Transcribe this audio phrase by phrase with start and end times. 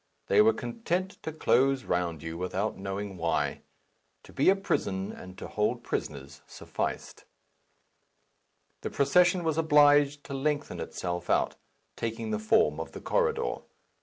[0.29, 3.61] They were content to close round you without knowing why.
[4.23, 7.25] To be a prison, and to hold prisoners, sufficed.
[8.81, 11.55] The procession was obliged to lengthen itself out,
[11.95, 13.57] taking the form of the corridor.